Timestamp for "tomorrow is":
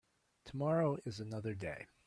0.45-1.19